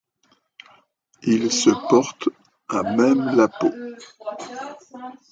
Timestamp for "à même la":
2.67-3.47